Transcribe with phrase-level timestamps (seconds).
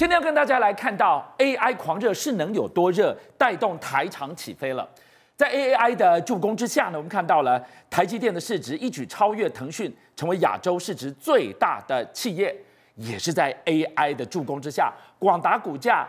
[0.00, 4.88] 今天要跟大家来看到 AI 狂热是能有多热，带动台厂起飞了。
[5.36, 12.56] 在 AI 的助攻之下呢，我们看到了台积电的市值一举超越腾讯，成为亚洲市值最大的企业。
[12.94, 16.08] 也是在 AI 的助攻之下，广达股价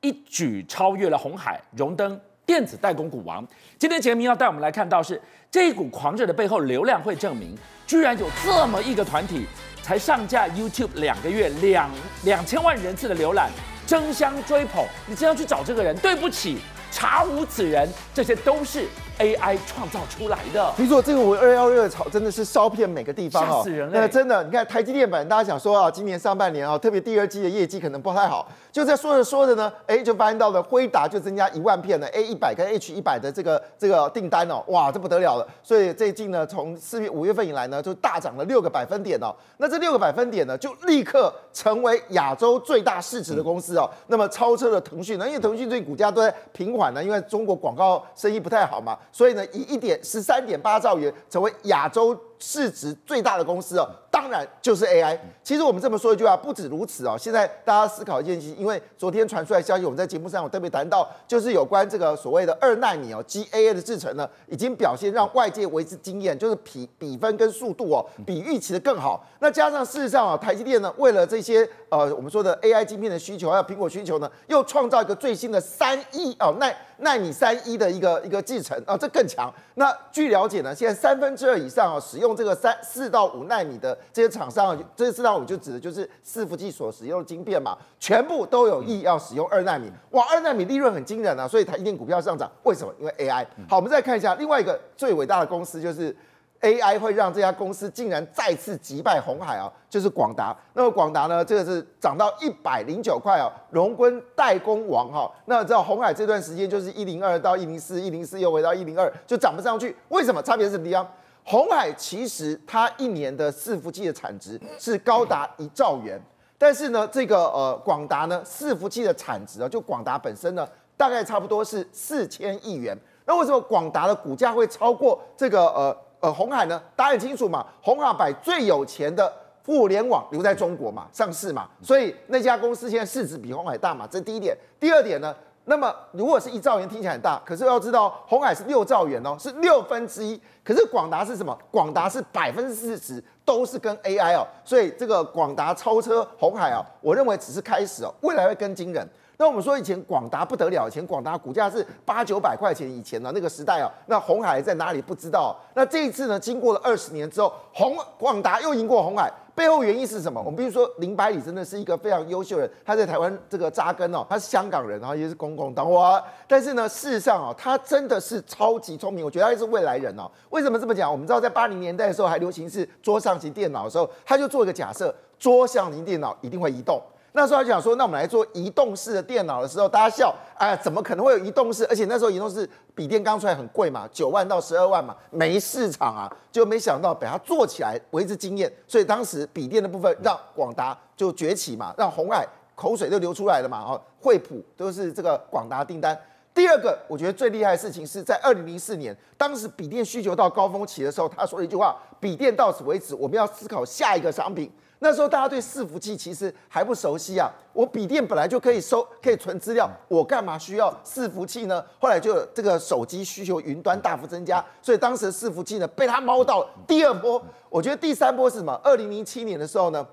[0.00, 3.44] 一举超越了鸿海，荣登电子代工股王。
[3.76, 5.20] 今天节目要带我们来看到是
[5.50, 9.44] 这一股狂热的背后流量会证明，居然有这么一个团体，
[9.84, 11.90] 才上架 YouTube 两个月，两
[12.22, 13.50] 两千万人次的浏览，
[13.86, 16.56] 争相追捧，你真要去找这个人，对不起。
[16.94, 18.86] 查无此人，这些都是
[19.18, 20.72] AI 创造出来的。
[20.76, 24.00] 没错，这个五二幺热潮真的是烧遍每个地方哦，吓死人了。
[24.00, 35.46] 那真的，你看台积电本来大家想说啊，今年上半年啊，特别第二季的业绩可能不太好，就在说着说着呢，哎，就发现到了辉达就增加一万片的 A 一百跟 H 一百的这个这个订单哦，哇，这不得了了。
[35.64, 39.34] 所以最近呢，从四月五月份以来呢，就大涨了六个百分点哦。
[39.56, 43.90] 那这六个百分点呢，就立刻成为亚洲最大市值的公司哦。
[44.06, 46.83] 那么超车了腾讯呢，因为腾讯最近股价都在平缓。
[47.02, 53.88] 因为中国广告生意不太好嘛，所以呢，以一点十三点八兆元成为亚洲市值最大的公司哦。
[54.10, 55.18] 当然就是 AI。
[55.42, 57.16] 其实我们这么说一句话，不止如此哦。
[57.18, 69.26] 现在大家思考一件事情，因为昨天传出来消息，我们在节目上有特别谈到，就是有关这个所谓的二纳米哦，GAA 的制程呢，已经表现让外界为之惊艳，就是比比分跟速度哦，比预期的更好。
[69.40, 79.52] 那加上事实上啊，台积电呢，为了这些呃我们说的 AI 晶片的需求，还有苹果需求呢，又创造一个最新的三一哦奈奈米三一的一个一个制程啊，这更强。
[79.74, 83.96] 那据了解呢，现在三分之二以上啊，使用这个三四到五纳米的。
[84.12, 89.90] 这些厂商，这四到五就指的就是伺服器所使用的晶片嘛，全部都有意要使用二纳米。
[90.10, 92.94] 哇，二纳米利润很惊人啊，所以台积电股票上涨，为什么？
[92.98, 93.46] 因为 AI。
[93.68, 96.14] 好，我们再看一下另外一个最伟大的公司，就是
[96.60, 100.56] AI 会让这家公司竟然再次击败红海啊，就是广达。
[100.72, 105.30] 那么广达呢，这个是涨到一百零九块啊，荣坤代工王哈。
[105.44, 109.94] 那知道红海这段时间就是一零二到一零四，一零四又回到一零二，就涨不上去。
[110.08, 110.42] 为什么？
[110.42, 111.06] 差别是什么地方？
[111.44, 116.18] 鸿海其实它一年的伺服器的产值是高达一兆元，
[116.56, 120.66] 但是呢，这个呃广达呢伺服器的产值啊，就广达本身呢，
[120.96, 122.96] 大概差不多是四千亿元。
[123.26, 126.82] 那为什么广达的股价会超过这个呃呃鸿海呢？
[126.96, 129.30] 大家很清楚嘛，红海把最有钱的
[129.66, 134.56] 互联网留在中国嘛，上市嘛，所以那家公司现在市值比红海大嘛，这第一点。
[134.80, 135.34] 第二点呢？
[135.66, 140.38] 那么，如果是一兆元，听起来很大，可是要知道，鸿海是六兆元哦，是六分之一。
[140.62, 141.56] 可是广达是什么？
[141.70, 149.08] 广达是百分之四十都是跟 AI 哦，所以这个广达超车红海啊，我认为只是开始哦，未来会更惊人。
[149.36, 155.56] 那我们说以前广达不得了，以前广达股价是八九百块钱以前的那个时代啊，那红海在哪里不知道？
[155.74, 159.32] 那这一次呢，经过了二十年之后，红广达又赢过红海。
[159.54, 160.40] 背后原因是什么？
[160.40, 166.22] 我们比如说林百里真的是一个非常优秀的人，他在台湾这个扎根哦，他是香港人，然后也是公共党哇。
[166.48, 170.28] 但是呢，事实上哦，他真的是超级聪明，我觉得他是未来人哦。
[170.50, 171.10] 为什么这么讲？
[171.10, 177.00] 我们知道在八零年代的时候还流行是桌上型电脑的时候，他就做一个假设，桌上型电脑一定会移动。
[177.36, 181.84] 那时候他就讲说，那我们来做移动式的电脑的时候，大家笑，哎，怎么可能会有移动式？
[181.86, 188.72] 而且那时候移动式笔电刚出来很贵嘛，九万到十二万嘛，没市场啊，就没想到把它做起来为之惊艳。
[188.86, 192.46] 所以当时笔电的部分让广达就崛起嘛，让鸿海
[192.76, 196.16] 口水都流出来了嘛，哦，惠普都是这个广达订单。
[196.54, 204.70] 第二个，我觉得最厉害的事情是在二零零四年，当时笔电需求到高峰期的时候，他说了一句话：笔电到此为止，我们要思考下一个商品。
[205.04, 211.84] 那时候大家对伺服器其实还不熟悉啊，我笔电本来就可以收、可以存资料，我干嘛需要伺服器呢？
[212.00, 217.40] 后来就这个手机需求云端大幅增加，所以当时的伺服器呢被他猫到第二波。
[217.68, 218.72] 我觉得第三波是什么？
[218.82, 220.06] 二零零七年的时候呢，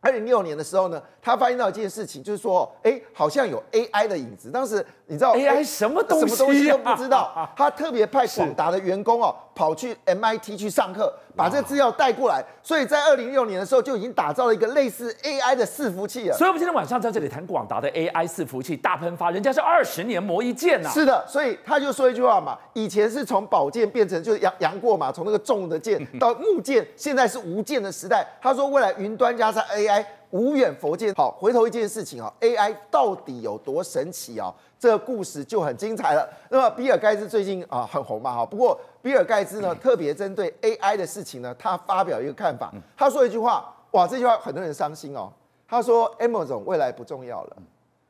[0.00, 4.50] 二零零六年的时候呢，他发现到一件事情，就是说，哎，好像有 AI 的影子。
[4.50, 11.12] 当时你知道 AI 什么东西、啊、什么东西都不知道， 他特别派广达的员工哦跑去 MIT 去上课。
[11.38, 16.36] 把这个资料带过来，所以在二零一六年的时候就已经打造了一个类似 AI 的伺服器了。
[16.36, 20.90] 所以我们今天晚上在这里谈广达的 AI 伺服器大喷发，人家是二十年磨一剑呐。
[20.90, 28.26] 是的，所以他就说一句话嘛，以前是从宝剑变成就是杨杨过嘛，从那个重的剑 到木剑，现在是无剑的时代。
[28.42, 29.87] 他说未来云端加上 AI，
[30.30, 31.12] 无远弗届。
[31.14, 34.54] 好，回头一件事情啊，AI 到底有多神奇啊？
[34.78, 36.28] 这个故事就很精彩了。
[36.50, 42.72] 那么比尔盖茨最近啊很红嘛哈，不过比尔盖茨呢特别针对 AI 的事情呢，他发表一个看法。
[42.96, 45.32] 他说一句话，哇，这句话很多人伤心哦。
[45.66, 47.56] 他说：“Amazon 未来不重要了，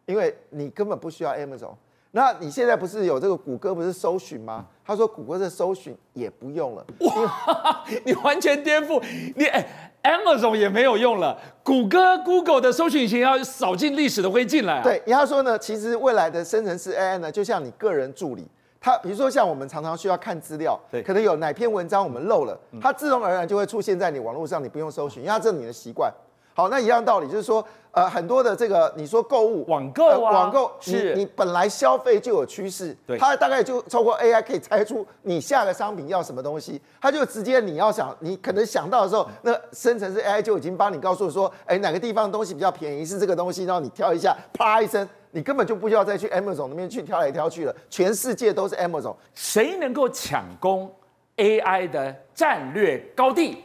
[0.06, 1.72] 因为你根本不需要 Amazon。
[2.10, 4.66] 那你现在不是有这个谷歌不是搜寻吗？
[4.84, 6.84] 他说谷歌的搜寻也不用了。
[7.00, 9.02] 哇，你完全颠覆
[9.34, 9.66] 你哎。”
[10.02, 14.82] Amazon 也没有用了，谷歌 Google 的搜寻引擎要扫进历史的灰烬了啊。
[14.82, 18.46] 对，他说呢，其实未来的生成式 AI 呢，就像你个人助理，
[18.80, 26.12] 它比如说像我们常常需要看资料，对可能有哪篇文章我们漏了，它自然而然就会出现在你网络上，你不用搜寻，因为它这是你的习惯。
[26.58, 31.14] 好，那一样道理就是说，呃，很多的这个你说购物网购啊，呃、网购是。
[31.14, 50.92] 你你本来消费就有趋势，对，它大概就透过 AI 可以猜出你下个商品要什么东西，它就直接你要想你可能想到的时候，那生成式 AI 就已经帮你告诉说，哎，哪个地方的东西比较便宜是这个东西，然后你挑一下，啪一声，你根本就不需要再去 Amazon 那边去挑来挑去了，全世界都是 Amazon，谁能够抢攻
[51.36, 53.58] AI 的战略高地？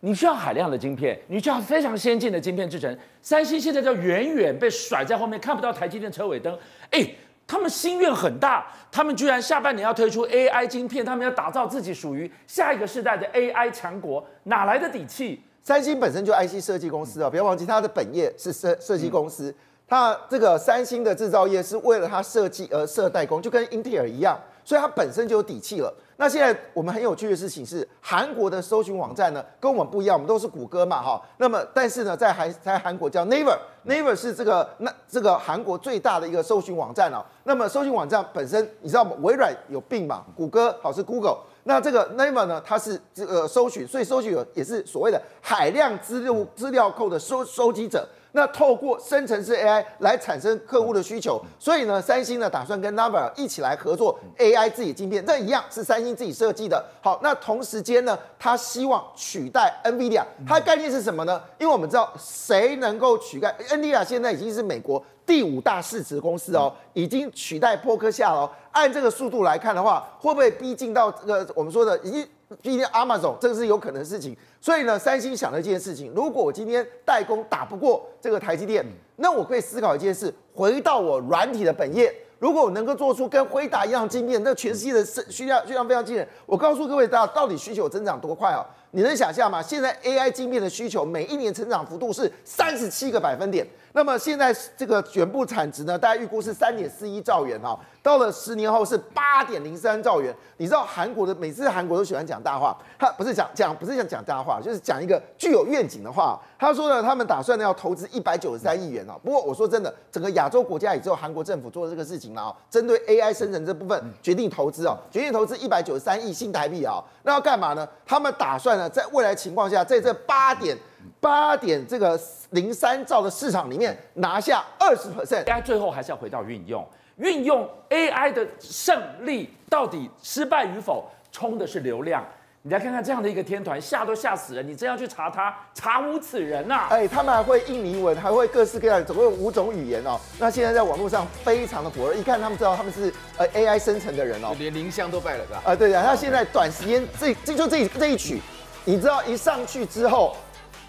[0.00, 2.96] 你需要海量的晶片，你需要非常先进的晶片制成。
[3.22, 6.56] 三星现在就远远被甩在后面，看不到台积电车尾灯。
[6.90, 7.08] 哎，
[7.46, 15.42] 他们心愿很大，他们居然下半年要推出 AI 晶片，他们要打造自己属于下一个世代的 AI 强国，哪来的底气？
[15.62, 19.52] 三星本身就 IC 设计公司啊，不要忘记它的本业是设设计公司，
[19.88, 25.92] 它这个三星的制造业是为了它设计而设代工，就跟英特尔一样，所以它本身就有底气了。
[26.18, 31.20] 那现在我们很有趣的事情是，韩国的搜寻网站呢跟我们不一样，我们都是谷歌嘛哈。
[31.36, 37.22] 那么但是呢，在韩在韩国叫 Naver，Naver 是这个那这个韩国最大的一个搜寻网站哦。
[37.44, 39.12] 那么搜寻网站本身你知道吗？
[39.20, 40.24] 微软有病嘛？
[40.34, 48.08] 谷歌好是 Google，那这个 Naver 呢，它是这个搜寻，所以搜寻有也是所谓的海量资料资料库的收收集者。
[48.36, 56.84] 那透过生成式 AI 来产生客户的需求，所以呢，三星呢打算跟 Naver 一起来合作 AI 自己晶片，这一样是三星自己设计的。
[57.00, 61.40] 好，那同时间呢，他希望取代 NVIDIA，它的概念是什么呢？
[61.58, 68.50] 因为我们知道谁能够取代 NVIDIA，现在已经是美国第五大市值公司哦，已经取代波克夏了哦。
[68.72, 72.28] 按这个速度来看的话，会不会逼近到这个我们说的已经？
[72.62, 78.84] 今天 Amazon 这个是有可能的事情，所以呢，三星想了一件事情：如果我今天代工打不过这个台积电，
[79.16, 82.14] 那我可以思考一件事，回到我软体的本业。
[82.38, 86.28] 如果我能够做出跟辉达一样经验，那全世界的需量需量非常惊人。
[86.44, 88.64] 我告诉各位，大家到底需求增长多快啊？
[88.92, 89.62] 你能想象吗？
[89.62, 93.66] 现在 AI 晶片的需求每一年成长幅度是三十七个百分点。
[93.92, 100.34] 那么现在这个全部产值呢，大家预估是三点四一兆元哈，到了十年后是八点零三兆元。
[100.58, 106.38] 你知道韩国的每次韩国都喜欢讲大话，他不是讲讲不是讲讲大话，就是讲一个具有愿景的话。
[106.58, 109.16] 他说呢，他们打算呢要投资一百九十三亿元啊。
[109.22, 117.02] 不过我说真的，整个亚洲国家也只有韩国政府做了这个事情了啊，针对 AI 生成这部分决定投资哦，决定投资一百九十三亿新台币啊。
[117.22, 117.88] 那要干嘛呢？
[118.04, 120.76] 他们打算呢，在未来情况下，在这八点。
[121.18, 122.18] 八点这个
[122.50, 126.86] 零三兆的市场里面拿下二十 percent，AI 最后还是要回到运用，
[127.16, 132.24] 运用 AI 的胜利到底失败与否，冲的是流量。
[132.62, 136.88] 你来看看这样的一个天团，吓都吓死人，你真要去查他，查无此人呐、啊！
[136.90, 140.18] 哎，他们还会印尼文，还会各式各样，总共有五种语言哦。
[140.38, 145.62] 那现在在网络上非常的火热，一看他们知道他们是呃 AI 生成的人哦，连林香都拜了是吧？
[145.64, 148.42] 啊，对的，他现在短时间这这就这这一曲，
[148.86, 150.34] 你知道一上去之后。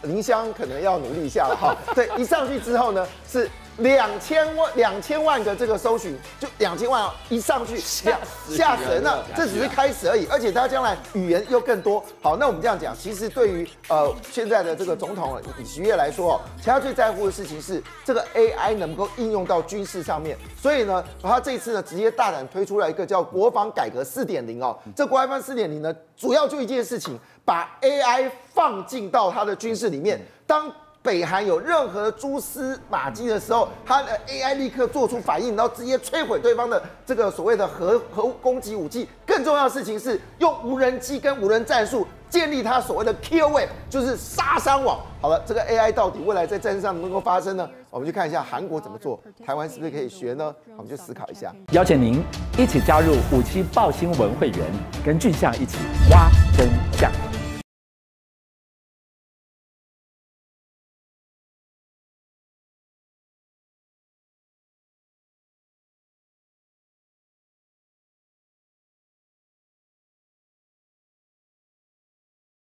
[0.03, 1.75] 林湘可能要努力一下了哈。
[1.95, 8.17] 对，一上去之后呢，是两千万两千万个这个搜寻，就两千万一上去吓
[8.49, 9.25] 吓死人了。
[9.35, 12.03] 这只是开始而已，而且它将来语言又更多。
[12.21, 20.37] 好，那我们这样讲，其实对于呃现在的这个总统尹锡悦来说，其实他最在乎的事情是这个 AI 能够应用到军事上面。
[20.61, 24.77] 所以呢，他这一次呢，直接大胆推出了一个叫国防改革四点零哦。
[24.95, 27.17] 这国防四点零呢，主要就一件事情。
[27.47, 30.69] 把 AI 放进到他的军事里面，当
[31.07, 39.07] 北韩有任何蛛丝马迹的时候，它的 AI 立刻做出反应，然后直接摧毁对方的这个所谓的核核攻击武器。
[39.25, 44.99] 更重要的事情是用无人机跟无人战术建立它所谓的 koa 就是杀伤网。
[45.21, 47.69] 好了，这个 AI 到底未来在战争上能够发生呢？
[47.89, 50.53] 我们去看一下韩国怎么做，台湾是不是可以学呢？
[50.75, 51.55] 我们就思考一下。
[51.71, 52.21] 邀请您
[52.57, 54.59] 一起加入五七爆新闻会员，
[55.05, 55.77] 跟俊相一起
[56.11, 56.67] 挖真
[56.99, 57.09] 相。